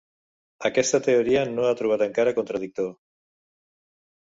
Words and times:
Aquesta 0.69 0.99
teoria 1.07 1.43
no 1.51 1.67
ha 1.69 1.75
trobat 1.83 2.05
encara 2.07 2.35
contradictor. 2.41 2.91